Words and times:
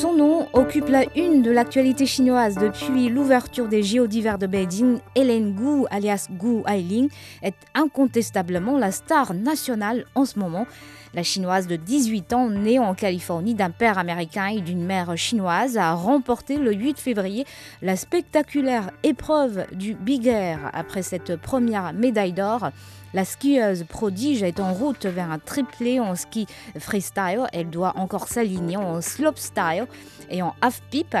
Son 0.00 0.14
nom 0.14 0.46
occupe 0.52 0.90
la 0.90 1.06
une 1.16 1.42
de 1.42 1.50
l'actualité 1.50 2.06
chinoise 2.06 2.54
depuis 2.54 3.08
l'ouverture 3.08 3.66
des 3.66 3.82
JO 3.82 4.06
d'hiver 4.06 4.38
de 4.38 4.46
Beijing. 4.46 5.00
Hélène 5.16 5.56
Gu, 5.56 5.86
alias 5.90 6.28
Gu 6.30 6.62
Ailing, 6.68 7.08
est 7.42 7.56
incontestablement 7.74 8.78
la 8.78 8.92
star 8.92 9.34
nationale 9.34 10.04
en 10.14 10.24
ce 10.24 10.38
moment. 10.38 10.68
La 11.14 11.24
chinoise 11.24 11.66
de 11.66 11.74
18 11.74 12.32
ans, 12.32 12.48
née 12.48 12.78
en 12.78 12.94
Californie 12.94 13.56
d'un 13.56 13.70
père 13.70 13.98
américain 13.98 14.46
et 14.46 14.60
d'une 14.60 14.84
mère 14.84 15.16
chinoise, 15.16 15.76
a 15.76 15.94
remporté 15.94 16.58
le 16.58 16.72
8 16.72 17.00
février 17.00 17.44
la 17.82 17.96
spectaculaire 17.96 18.92
épreuve 19.02 19.66
du 19.72 19.94
Big 19.94 20.28
Air. 20.28 20.70
Après 20.74 21.02
cette 21.02 21.34
première 21.34 21.92
médaille 21.92 22.34
d'or, 22.34 22.70
la 23.14 23.24
skieuse 23.24 23.84
prodige 23.84 24.42
est 24.42 24.60
en 24.60 24.72
route 24.72 25.06
vers 25.06 25.30
un 25.30 25.38
triplé 25.38 26.00
en 26.00 26.14
ski 26.14 26.46
freestyle. 26.78 27.46
Elle 27.52 27.70
doit 27.70 27.94
encore 27.96 28.28
s'aligner 28.28 28.76
en 28.76 29.00
slopestyle 29.00 29.86
et 30.30 30.42
en 30.42 30.54
half-pipe. 30.60 31.16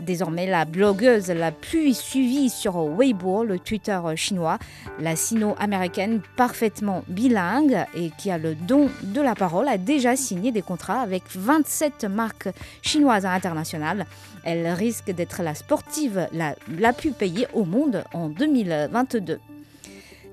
Désormais, 0.00 0.46
la 0.46 0.64
blogueuse 0.64 1.28
la 1.28 1.50
plus 1.50 1.96
suivie 1.96 2.50
sur 2.50 2.76
Weibo, 2.76 3.42
le 3.44 3.58
Twitter 3.58 3.98
chinois, 4.14 4.58
la 5.00 5.16
sino-américaine 5.16 6.20
parfaitement 6.36 7.02
bilingue 7.08 7.84
et 7.94 8.10
qui 8.16 8.30
a 8.30 8.38
le 8.38 8.54
don 8.54 8.90
de 9.02 9.20
la 9.20 9.34
parole, 9.34 9.68
a 9.68 9.76
déjà 9.76 10.14
signé 10.14 10.52
des 10.52 10.62
contrats 10.62 11.00
avec 11.00 11.24
27 11.34 12.04
marques 12.04 12.48
chinoises 12.80 13.26
internationales. 13.26 14.06
Elle 14.44 14.68
risque 14.68 15.10
d'être 15.10 15.42
la 15.42 15.56
sportive 15.56 16.28
la, 16.32 16.54
la 16.78 16.92
plus 16.92 17.10
payée 17.10 17.48
au 17.52 17.64
monde 17.64 18.04
en 18.14 18.28
2022. 18.28 19.40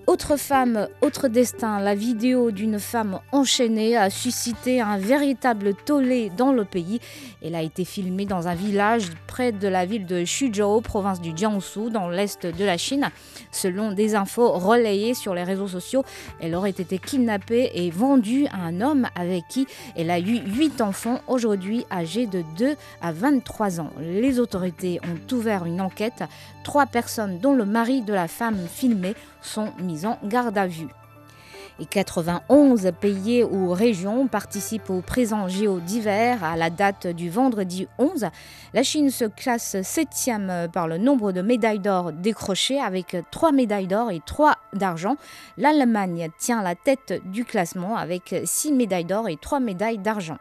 Autre 0.08 0.38
femme, 0.38 0.88
autre 1.02 1.28
destin, 1.28 1.80
la 1.80 1.96
vidéo 1.96 2.52
d'une 2.52 2.78
femme 2.78 3.20
enchaînée 3.32 3.98
a 3.98 4.12
suscité 4.12 4.80
un 4.80 5.00
véritable 5.00 5.74
tollé 5.74 6.30
dans 6.30 6.52
le 6.52 6.64
pays. 6.64 7.00
Elle 7.44 7.56
a 7.56 7.64
été 7.64 7.86
filmée 7.86 8.28
dans 8.28 8.48
un 8.48 8.54
village 8.54 9.10
près 9.26 9.52
de 9.52 9.68
la 9.68 9.88
ville 9.88 10.06
de 10.06 10.24
Xuzhou, 10.24 10.82
province 10.82 11.22
du 11.22 11.36
Jiangsu, 11.36 11.90
dans 11.90 12.08
l'est 12.08 12.46
de 12.46 12.64
la 12.64 12.78
Chine. 12.78 13.10
Selon 13.52 13.94
des 13.94 14.14
infos 14.14 14.52
relayées 14.52 15.16
sur 15.16 15.34
les 15.34 15.44
réseaux 15.44 15.68
sociaux, 15.68 16.04
elle 16.40 16.54
aurait 16.54 16.70
été 16.70 17.00
kidnappée 17.00 17.72
et 17.74 17.90
vendue 17.90 18.46
à 18.54 18.58
un 18.58 18.82
homme 18.82 19.08
avec 19.16 19.48
qui 19.50 19.66
elle 19.98 20.12
a 20.12 20.20
eu 20.20 20.40
8 20.46 20.82
enfants, 20.82 21.20
aujourd'hui 21.28 21.84
âgés 21.92 22.28
de 22.28 22.44
2 22.60 22.76
à 23.02 23.12
23 23.12 23.80
ans. 23.82 23.90
Les 24.00 24.40
autorités 24.40 25.00
ont 25.04 25.36
ouvert 25.36 25.66
une 25.66 25.82
enquête. 25.82 26.24
Trois 26.64 26.86
personnes, 26.86 27.40
dont 27.40 27.56
le 27.56 27.66
mari 27.66 28.02
de 28.02 28.14
la 28.14 28.28
femme 28.28 28.60
filmée, 28.72 29.16
sont 29.46 29.72
mises 29.80 30.06
en 30.06 30.20
garde 30.24 30.58
à 30.58 30.68
vue. 30.68 30.90
Et 31.80 31.86
91 31.86 32.92
pays 33.02 33.44
ou 33.44 33.74
régions 33.74 34.28
participent 34.28 34.90
au 34.90 35.02
présent 35.02 35.50
JO 35.50 35.82
d'hiver 35.82 36.42
à 36.42 36.56
la 36.56 36.70
date 36.70 37.08
du 37.08 37.30
vendredi 37.30 37.88
11. 37.98 38.28
La 38.74 38.84
Chine 38.84 39.10
se 39.10 39.26
classe 39.26 39.82
septième 39.82 40.70
par 40.72 40.88
le 40.88 40.98
nombre 40.98 41.34
de 41.34 41.42
médailles 41.42 41.80
d'or 41.80 42.14
décrochées 42.14 42.80
avec 42.80 43.18
3 43.30 43.52
médailles 43.52 43.88
d'or 43.88 44.10
et 44.12 44.22
3 44.26 44.56
d'argent. 44.72 45.18
L'Allemagne 45.58 46.30
tient 46.40 46.64
la 46.64 46.76
tête 46.76 47.22
du 47.26 47.44
classement 47.44 47.98
avec 47.98 48.34
6 48.46 48.72
médailles 48.72 49.04
d'or 49.04 49.28
et 49.28 49.36
3 49.36 49.60
médailles 49.60 49.98
d'argent. 49.98 50.38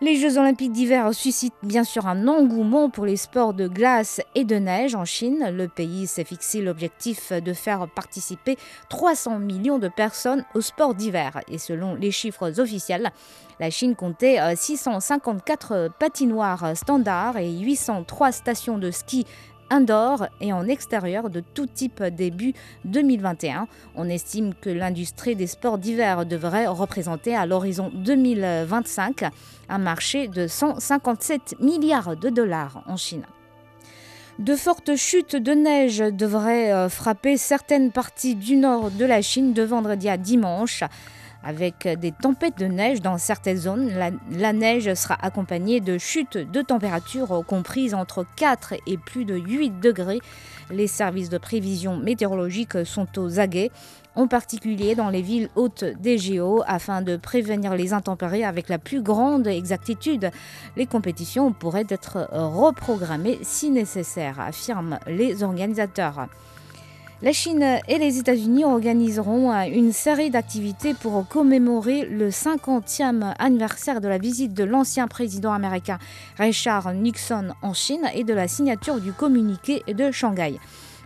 Les 0.00 0.16
Jeux 0.16 0.38
olympiques 0.38 0.72
d'hiver 0.72 1.14
suscitent 1.14 1.54
bien 1.62 1.84
sûr 1.84 2.08
un 2.08 2.26
engouement 2.26 2.90
pour 2.90 3.06
les 3.06 3.16
sports 3.16 3.54
de 3.54 3.68
glace 3.68 4.20
et 4.34 4.44
de 4.44 4.56
neige 4.56 4.96
en 4.96 5.04
Chine. 5.04 5.50
Le 5.52 5.68
pays 5.68 6.08
s'est 6.08 6.24
fixé 6.24 6.60
l'objectif 6.60 7.32
de 7.32 7.52
faire 7.52 7.86
participer 7.88 8.56
300 8.90 9.38
millions 9.38 9.78
de 9.78 9.86
personnes 9.88 10.44
aux 10.56 10.60
sports 10.60 10.94
d'hiver. 10.94 11.40
Et 11.48 11.58
selon 11.58 11.94
les 11.94 12.10
chiffres 12.10 12.58
officiels, 12.58 13.12
la 13.60 13.70
Chine 13.70 13.94
comptait 13.94 14.38
654 14.56 15.90
patinoires 16.00 16.76
standards 16.76 17.38
et 17.38 17.52
803 17.52 18.32
stations 18.32 18.78
de 18.78 18.90
ski 18.90 19.26
indoor 19.70 20.28
et 20.40 20.52
en 20.52 20.66
extérieur 20.66 21.30
de 21.30 21.40
tout 21.40 21.66
type 21.66 22.02
début 22.02 22.54
2021. 22.84 23.66
On 23.96 24.08
estime 24.08 24.54
que 24.54 24.70
l'industrie 24.70 25.36
des 25.36 25.46
sports 25.46 25.78
d'hiver 25.78 26.26
devrait 26.26 26.66
représenter 26.66 27.34
à 27.34 27.46
l'horizon 27.46 27.90
2025 27.94 29.24
un 29.68 29.78
marché 29.78 30.28
de 30.28 30.46
157 30.46 31.56
milliards 31.60 32.16
de 32.16 32.28
dollars 32.28 32.82
en 32.86 32.96
Chine. 32.96 33.24
De 34.38 34.56
fortes 34.56 34.96
chutes 34.96 35.36
de 35.36 35.52
neige 35.52 35.98
devraient 35.98 36.88
frapper 36.88 37.36
certaines 37.36 37.92
parties 37.92 38.34
du 38.34 38.56
nord 38.56 38.90
de 38.90 39.04
la 39.04 39.22
Chine 39.22 39.52
de 39.52 39.62
vendredi 39.62 40.08
à 40.08 40.16
dimanche. 40.16 40.82
Avec 41.44 41.86
des 41.86 42.10
tempêtes 42.10 42.58
de 42.58 42.64
neige 42.64 43.02
dans 43.02 43.18
certaines 43.18 43.58
zones, 43.58 43.90
la, 44.30 44.52
neige 44.54 44.94
sera 44.94 45.18
accompagnée 45.20 45.80
de 45.80 45.98
chutes 45.98 46.38
de 46.38 46.62
température 46.62 47.44
comprises 47.46 47.92
entre 47.92 48.24
4 48.36 48.74
et 48.86 48.96
plus 48.96 49.26
de 49.26 49.36
8 49.36 49.78
degrés. 49.80 50.20
Les 50.70 50.86
services 50.86 51.28
de 51.28 51.36
prévision 51.36 51.98
météorologique 51.98 52.86
sont 52.86 53.18
aux 53.18 53.38
aguets, 53.38 53.70
en 54.14 54.26
particulier 54.26 54.94
dans 54.94 55.10
les 55.10 55.20
villes 55.20 55.50
hautes 55.54 55.84
des 55.84 56.16
géos, 56.16 56.62
afin 56.66 57.02
de 57.02 57.16
prévenir 57.18 57.74
les 57.74 57.92
intempéries 57.92 58.44
avec 58.44 58.70
la 58.70 58.78
plus 58.78 59.02
grande 59.02 59.46
exactitude. 59.46 60.30
Les 60.76 60.86
compétitions 60.86 61.52
pourraient 61.52 61.86
être 61.90 62.28
reprogrammées 62.32 63.38
si 63.42 63.70
nécessaire, 63.70 64.40
affirment 64.40 64.98
les 65.06 65.42
organisateurs. 65.42 66.28
La 67.22 67.32
Chine 67.32 67.78
et 67.88 67.98
les 67.98 68.18
États-Unis 68.18 68.64
organiseront 68.64 69.52
une 69.62 69.92
série 69.92 70.30
d'activités 70.30 70.94
pour 70.94 71.26
commémorer 71.28 72.04
le 72.04 72.28
50e 72.28 73.34
anniversaire 73.38 74.00
de 74.00 74.08
la 74.08 74.18
visite 74.18 74.52
de 74.52 74.64
l'ancien 74.64 75.06
président 75.06 75.52
américain 75.52 75.98
Richard 76.38 76.92
Nixon 76.92 77.54
en 77.62 77.72
Chine 77.72 78.10
et 78.14 78.24
de 78.24 78.34
la 78.34 78.48
signature 78.48 79.00
du 79.00 79.12
communiqué 79.12 79.82
de 79.86 80.10
Shanghai 80.10 80.58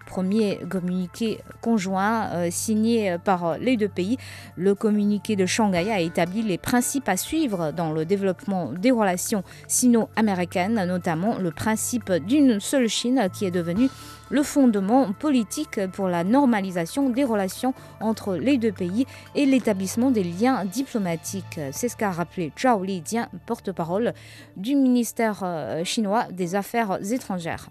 premier 0.09 0.59
communiqué 0.71 1.39
conjoint 1.61 2.31
euh, 2.33 2.49
signé 2.51 3.17
par 3.23 3.59
les 3.59 3.77
deux 3.77 3.89
pays. 3.89 4.17
Le 4.57 4.75
communiqué 4.75 5.37
de 5.37 5.45
Shanghai 5.45 5.93
a 5.93 6.01
établi 6.01 6.43
les 6.43 6.57
principes 6.57 7.09
à 7.09 7.17
suivre 7.17 7.73
dans 7.73 7.93
le 7.93 8.05
développement 8.07 8.73
des 8.73 8.91
relations 8.91 9.45
sino-américaines, 9.69 10.83
notamment 10.87 11.37
le 11.39 11.51
principe 11.51 12.11
d'une 12.13 12.59
seule 12.59 12.89
Chine 12.89 13.29
qui 13.33 13.45
est 13.45 13.51
devenu 13.51 13.91
le 14.31 14.43
fondement 14.43 15.13
politique 15.13 15.81
pour 15.93 16.09
la 16.09 16.25
normalisation 16.25 17.11
des 17.11 17.25
relations 17.25 17.75
entre 18.01 18.35
les 18.35 18.57
deux 18.57 18.73
pays 18.73 19.07
et 19.35 19.47
l'établissement 19.47 20.11
des 20.11 20.25
liens 20.25 20.65
diplomatiques. 20.65 21.61
C'est 21.73 21.89
ce 21.89 21.97
qu'a 21.97 22.11
rappelé 22.11 22.53
Zhao 22.59 22.83
Lijian, 22.83 23.27
porte-parole 23.47 24.15
du 24.57 24.75
ministère 24.75 25.45
chinois 25.85 26.25
des 26.31 26.55
Affaires 26.55 26.99
étrangères. 27.13 27.69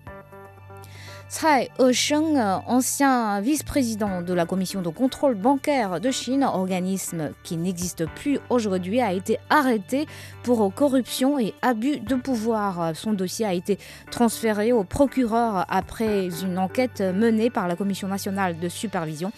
Tsai 1.30 1.70
He-sheng, 1.78 2.38
ancien 2.68 3.42
vice-président 3.42 4.22
de 4.22 4.34
la 4.34 4.46
commission 4.46 4.82
de 4.82 4.88
contrôle 4.88 5.36
bancaire 5.36 6.00
de 6.00 6.10
Chine, 6.10 6.46
organisme 6.46 7.32
qui 7.44 7.58
n'existe 7.58 8.06
plus 8.06 8.40
aujourd'hui, 8.50 9.02
a 9.02 9.12
été 9.12 9.38
arrêté 9.50 10.08
pour 10.44 10.74
corruption 10.74 11.38
et 11.38 11.54
abus 11.62 12.00
de 12.00 12.16
pouvoir. 12.16 12.96
Son 12.96 13.12
dossier 13.12 13.46
a 13.46 13.54
été 13.54 13.78
transféré 14.10 14.72
au 14.72 14.86
procureur 14.86 15.66
après 15.68 16.30
une 16.44 16.58
enquête 16.58 17.02
menée 17.02 17.50
par 17.50 17.68
la 17.68 17.76
Commission 17.76 18.08
nationale 18.08 18.58
de 18.58 18.70
supervision. 18.70 19.34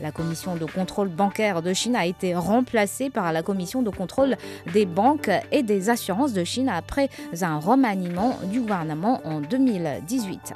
La 0.00 0.10
commission 0.10 0.56
de 0.56 0.64
contrôle 0.64 1.08
bancaire 1.08 1.62
de 1.62 1.72
Chine 1.72 1.94
a 1.94 2.06
été 2.06 2.34
remplacée 2.34 3.10
par 3.10 3.32
la 3.32 3.44
commission 3.44 3.82
de 3.82 3.90
contrôle 3.90 4.36
des 4.72 4.86
banques 4.86 5.30
et 5.52 5.62
des 5.62 5.88
assurances 5.88 6.32
de 6.32 6.42
Chine 6.42 6.68
après 6.68 7.08
un 7.42 7.58
remaniement 7.58 8.36
du 8.50 8.60
gouvernement 8.60 9.20
en 9.24 9.40
2018. 9.40 10.54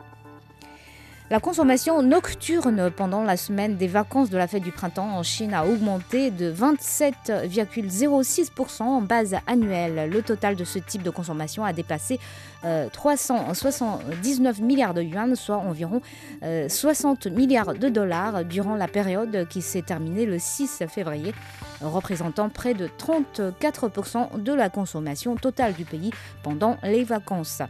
La 1.33 1.41
consommation 1.41 2.01
nocturne 2.03 2.91
pendant 2.91 3.23
la 3.23 3.39
semaine 3.39 3.79
des 3.79 3.87
vacances 3.87 4.29
de 4.29 4.37
la 4.37 4.47
fête 4.47 4.63
du 4.63 4.71
printemps 4.71 5.17
en 5.17 5.23
Chine 5.23 5.55
a 5.55 5.65
augmenté 5.65 6.31
de 6.31 6.53
27,06% 6.53 8.83
en 8.83 9.01
base 9.01 9.37
annuelle. 9.47 10.11
Le 10.11 10.21
total 10.21 10.57
de 10.57 10.65
ce 10.65 10.79
type 10.79 11.03
de 11.03 11.09
consommation 11.09 11.65
a 11.65 11.73
dépassé 11.73 12.21
euh, 12.67 12.91
379 12.93 14.61
milliards 14.61 14.93
de 14.93 15.01
yuan, 15.01 15.35
soit 15.35 15.57
environ 15.57 16.03
euh, 16.43 16.69
60 16.69 17.29
milliards 17.29 17.73
de 17.73 17.89
dollars 17.89 18.45
durant 18.45 18.77
la 18.77 18.87
période 18.87 19.49
qui 19.49 19.63
s'est 19.63 19.81
terminée 19.81 20.27
le 20.27 20.39
6 20.39 20.85
février, 20.87 21.33
représentant 21.81 22.51
près 22.51 22.75
de 22.75 22.89
34% 22.89 24.43
de 24.43 24.53
la 24.53 24.69
consommation 24.69 25.35
totale 25.37 25.73
du 25.73 25.87
pays 25.87 26.11
pendant 26.43 26.77
les 26.83 27.05
vacances. 27.05 27.63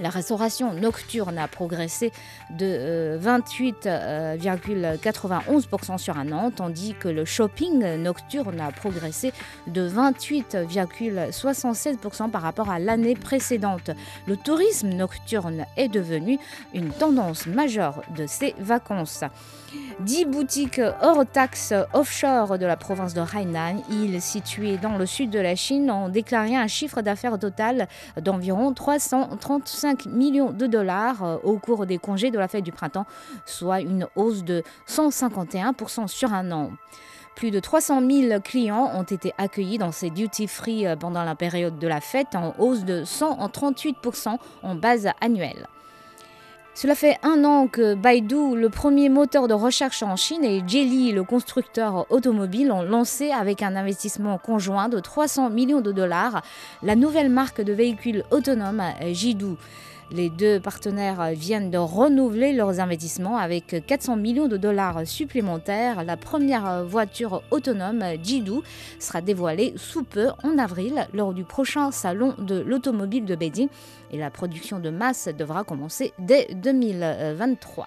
La 0.00 0.08
restauration 0.08 0.72
nocturne 0.72 1.36
a 1.36 1.46
progressé 1.46 2.10
de 2.50 3.18
28,91% 3.22 5.98
sur 5.98 6.16
un 6.16 6.32
an, 6.32 6.50
tandis 6.50 6.94
que 6.94 7.08
le 7.08 7.26
shopping 7.26 7.96
nocturne 7.96 8.58
a 8.60 8.72
progressé 8.72 9.34
de 9.66 9.86
28,67% 9.86 12.30
par 12.30 12.40
rapport 12.40 12.70
à 12.70 12.78
l'année 12.78 13.14
précédente. 13.14 13.90
Le 14.26 14.38
tourisme 14.38 14.88
nocturne 14.88 15.66
est 15.76 15.88
devenu 15.88 16.38
une 16.72 16.88
tendance 16.90 17.46
majeure 17.46 18.00
de 18.16 18.26
ces 18.26 18.54
vacances. 18.58 19.24
10 20.00 20.24
boutiques 20.24 20.80
hors 21.02 21.26
taxe 21.26 21.74
offshore 21.92 22.58
de 22.58 22.64
la 22.64 22.76
province 22.76 23.12
de 23.12 23.20
Hainan, 23.20 23.82
île 23.90 24.22
située 24.22 24.78
dans 24.78 24.96
le 24.96 25.04
sud 25.04 25.28
de 25.28 25.38
la 25.38 25.54
Chine, 25.54 25.90
ont 25.90 26.08
déclaré 26.08 26.56
un 26.56 26.68
chiffre 26.68 27.02
d'affaires 27.02 27.38
total 27.38 27.86
d'environ 28.18 28.72
335 28.72 30.06
millions 30.06 30.52
de 30.52 30.66
dollars 30.66 31.22
euh, 31.22 31.36
au 31.44 31.58
cours 31.58 31.84
des 31.84 31.98
congés 31.98 32.30
de 32.30 32.38
la 32.38 32.48
fête 32.48 32.64
du 32.64 32.72
printemps, 32.72 33.04
soit 33.44 33.80
une 33.80 34.06
hausse 34.16 34.42
de 34.42 34.62
151% 34.88 36.08
sur 36.08 36.32
un 36.32 36.50
an. 36.50 36.70
Plus 37.36 37.50
de 37.50 37.60
300 37.60 38.00
000 38.00 38.40
clients 38.40 38.90
ont 38.94 39.02
été 39.02 39.34
accueillis 39.36 39.78
dans 39.78 39.92
ces 39.92 40.08
duty-free 40.08 40.86
euh, 40.86 40.96
pendant 40.96 41.24
la 41.24 41.34
période 41.34 41.78
de 41.78 41.86
la 41.86 42.00
fête, 42.00 42.34
en 42.34 42.54
hausse 42.58 42.84
de 42.84 43.04
138% 43.04 44.38
en 44.62 44.74
base 44.74 45.08
annuelle. 45.20 45.66
Cela 46.74 46.94
fait 46.94 47.18
un 47.22 47.44
an 47.44 47.66
que 47.66 47.94
Baidu, 47.94 48.54
le 48.56 48.68
premier 48.68 49.08
moteur 49.08 49.48
de 49.48 49.54
recherche 49.54 50.02
en 50.02 50.16
Chine, 50.16 50.44
et 50.44 50.62
Geely, 50.66 51.12
le 51.12 51.24
constructeur 51.24 52.06
automobile, 52.10 52.72
ont 52.72 52.82
lancé 52.82 53.30
avec 53.32 53.62
un 53.62 53.76
investissement 53.76 54.38
conjoint 54.38 54.88
de 54.88 54.98
300 54.98 55.50
millions 55.50 55.80
de 55.80 55.92
dollars 55.92 56.42
la 56.82 56.96
nouvelle 56.96 57.28
marque 57.28 57.60
de 57.60 57.72
véhicules 57.72 58.24
autonomes 58.30 58.82
Jidu. 59.12 59.56
Les 60.12 60.28
deux 60.28 60.58
partenaires 60.58 61.30
viennent 61.34 61.70
de 61.70 61.78
renouveler 61.78 62.52
leurs 62.52 62.80
investissements 62.80 63.36
avec 63.36 63.84
400 63.86 64.16
millions 64.16 64.48
de 64.48 64.56
dollars 64.56 65.06
supplémentaires. 65.06 66.02
La 66.04 66.16
première 66.16 66.84
voiture 66.84 67.42
autonome 67.52 68.02
Jidu 68.20 68.60
sera 68.98 69.20
dévoilée 69.20 69.72
sous 69.76 70.02
peu 70.02 70.30
en 70.42 70.58
avril 70.58 71.06
lors 71.14 71.32
du 71.32 71.44
prochain 71.44 71.92
salon 71.92 72.34
de 72.38 72.58
l'automobile 72.58 73.24
de 73.24 73.36
Beijing 73.36 73.68
et 74.10 74.18
la 74.18 74.30
production 74.30 74.80
de 74.80 74.90
masse 74.90 75.28
devra 75.28 75.62
commencer 75.62 76.12
dès 76.18 76.48
2023. 76.54 77.86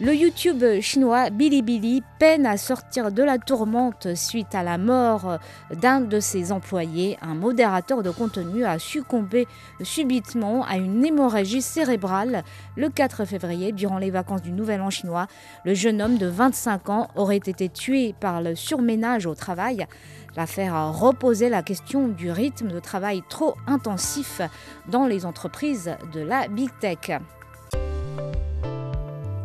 Le 0.00 0.12
YouTube 0.12 0.64
chinois 0.80 1.30
Bilibili 1.30 2.02
peine 2.18 2.46
à 2.46 2.56
sortir 2.56 3.12
de 3.12 3.22
la 3.22 3.38
tourmente 3.38 4.16
suite 4.16 4.52
à 4.52 4.64
la 4.64 4.76
mort 4.76 5.38
d'un 5.70 6.00
de 6.00 6.18
ses 6.18 6.50
employés. 6.50 7.16
Un 7.22 7.36
modérateur 7.36 8.02
de 8.02 8.10
contenu 8.10 8.64
a 8.64 8.80
succombé 8.80 9.46
subitement 9.82 10.64
à 10.64 10.78
une 10.78 11.04
hémorragie 11.04 11.62
cérébrale 11.62 12.42
le 12.76 12.88
4 12.88 13.24
février 13.24 13.70
durant 13.70 13.98
les 13.98 14.10
vacances 14.10 14.42
du 14.42 14.50
Nouvel 14.50 14.80
An 14.80 14.90
chinois. 14.90 15.28
Le 15.64 15.74
jeune 15.74 16.02
homme 16.02 16.18
de 16.18 16.26
25 16.26 16.88
ans 16.88 17.08
aurait 17.14 17.36
été 17.36 17.68
tué 17.68 18.16
par 18.18 18.42
le 18.42 18.56
surménage 18.56 19.26
au 19.26 19.36
travail. 19.36 19.86
L'affaire 20.34 20.74
a 20.74 20.90
reposé 20.90 21.48
la 21.48 21.62
question 21.62 22.08
du 22.08 22.32
rythme 22.32 22.66
de 22.66 22.80
travail 22.80 23.22
trop 23.28 23.54
intensif 23.68 24.40
dans 24.88 25.06
les 25.06 25.24
entreprises 25.24 25.94
de 26.12 26.20
la 26.20 26.48
Big 26.48 26.70
Tech 26.80 27.12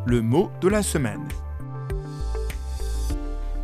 le 0.10 0.24
mot 0.24 0.50
de 0.60 0.68
la 0.68 0.82
semaine. 0.82 1.28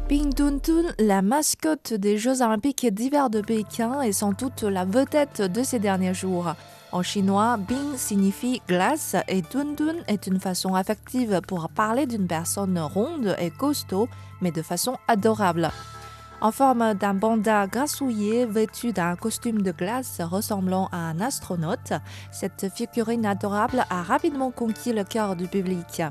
Bing 0.08 0.32
Tuntun, 0.32 0.94
la 1.00 1.24
mascotte 1.24 1.94
des 1.96 2.20
Jeux 2.20 2.44
olympiques 2.44 2.86
d'hiver 2.94 3.32
de 3.32 3.42
Pékin, 3.42 4.02
est 4.02 4.12
sans 4.12 4.32
doute 4.32 4.62
la 4.62 4.86
vedette 4.86 5.42
de 5.42 5.64
ces 5.64 5.80
derniers 5.80 6.14
jours. 6.14 6.54
En 6.92 7.02
chinois, 7.02 7.58
Bing 7.58 7.98
signifie 7.98 8.62
glace 8.68 9.16
et 9.28 9.42
Tuntun 9.42 9.96
est 10.08 10.28
une 10.28 10.40
façon 10.40 10.76
affective 10.76 11.42
pour 11.48 11.68
parler 11.70 12.06
d'une 12.06 12.28
personne 12.28 12.78
ronde 12.78 13.36
et 13.40 13.50
costaud, 13.50 14.08
mais 14.40 14.52
de 14.52 14.62
façon 14.62 14.98
adorable. 15.08 15.72
En 16.42 16.52
forme 16.52 16.94
d'un 16.94 17.16
panda 17.16 17.66
grassouillé 17.66 18.46
vêtu 18.46 18.94
d'un 18.94 19.16
costume 19.16 19.64
de 19.64 19.72
glace 19.72 20.22
ressemblant 20.22 20.90
à 20.92 20.98
un 20.98 21.20
astronaute, 21.22 21.94
cette 22.32 22.72
figurine 22.72 23.26
adorable 23.26 23.84
a 23.90 24.04
rapidement 24.04 24.52
conquis 24.52 24.94
le 24.94 25.04
cœur 25.04 25.36
du 25.36 25.48
public. 25.48 26.04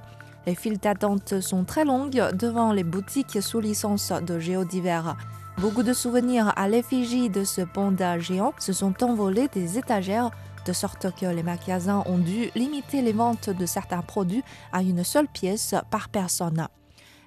Les 0.46 0.54
files 0.54 0.78
d'attente 0.78 1.40
sont 1.40 1.64
très 1.64 1.86
longues 1.86 2.30
devant 2.34 2.72
les 2.72 2.84
boutiques 2.84 3.42
sous 3.42 3.60
licence 3.60 4.12
de 4.12 4.38
Géodivers. 4.38 5.16
Beaucoup 5.58 5.82
de 5.82 5.94
souvenirs 5.94 6.52
à 6.56 6.68
l'effigie 6.68 7.30
de 7.30 7.44
ce 7.44 7.62
panda 7.62 8.18
géant 8.18 8.52
se 8.58 8.74
sont 8.74 9.02
envolés 9.02 9.48
des 9.48 9.78
étagères, 9.78 10.30
de 10.66 10.72
sorte 10.72 11.14
que 11.18 11.26
les 11.26 11.42
magasins 11.42 12.02
ont 12.06 12.18
dû 12.18 12.50
limiter 12.54 13.00
les 13.00 13.12
ventes 13.12 13.48
de 13.48 13.64
certains 13.64 14.02
produits 14.02 14.42
à 14.72 14.82
une 14.82 15.02
seule 15.02 15.28
pièce 15.28 15.74
par 15.90 16.10
personne. 16.10 16.68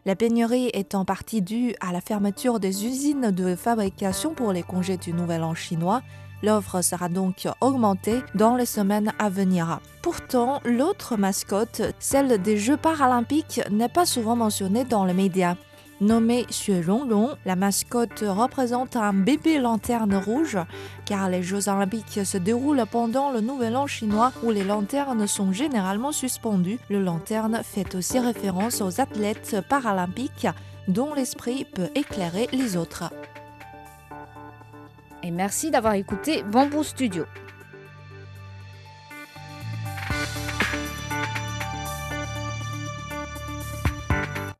La 0.06 0.16
pénurie 0.16 0.69
est 0.74 0.94
en 0.94 1.04
partie 1.04 1.42
due 1.42 1.75
à 1.81 1.92
la 1.92 2.02
fermeture 2.02 2.60
des 2.60 2.86
usines 2.86 3.31
de 3.31 3.56
fabrication 3.56 4.34
pour 4.34 4.54
les 4.54 4.64
congés 4.64 4.98
du 4.98 5.12
Nouvel 5.12 5.44
An 5.44 5.56
chinois 5.56 6.02
L'offre 6.44 6.81
sera 6.81 7.10
donc 7.10 7.48
augmentée 7.62 8.22
dans 8.36 8.56
les 8.56 8.66
semaines 8.66 9.13
à 9.19 9.30
venir. 9.30 9.80
Pourtant, 10.01 10.62
l'autre 10.66 11.18
mascotte, 11.18 11.81
celle 12.00 12.42
des 12.42 12.57
Jeux 12.57 12.78
paralympiques, 12.78 13.62
n'est 13.72 13.89
pas 13.89 14.06
souvent 14.06 14.36
mentionnée 14.36 14.84
dans 14.84 15.06
les 15.06 15.13
médias. 15.13 15.56
Nommée 16.00 16.45
Xue 16.45 16.84
Longlong, 16.84 17.30
la 17.45 17.56
mascotte 17.56 18.24
représente 18.28 18.95
un 18.95 19.13
bébé 19.13 19.57
lanterne 19.57 20.16
rouge, 20.16 20.60
car 21.06 21.28
les 21.28 21.42
Jeux 21.42 21.69
olympiques 21.69 22.24
se 22.24 22.38
déroulent 22.38 22.86
pendant 22.92 23.31
le 23.31 23.42
Nouvel 23.42 23.75
An 23.75 23.88
chinois 23.88 24.31
où 24.44 24.51
les 24.51 24.63
lanternes 24.63 25.25
sont 25.25 25.51
généralement 25.51 26.12
suspendues. 26.12 26.80
Le 26.90 27.01
lanterne 27.01 27.62
fait 27.63 27.95
aussi 27.95 28.19
référence 28.19 28.81
aux 28.81 29.01
athlètes 29.01 29.57
paralympiques 29.68 30.48
dont 30.88 31.13
l'esprit 31.16 31.66
peut 31.66 31.90
éclairer 31.95 32.48
les 32.54 32.78
autres 32.78 33.12
et 35.24 35.31
merci 35.31 35.72
d'avoir 35.72 35.94
écouté 35.94 36.44
Bamboo 36.44 36.84
Studio. 36.84 37.25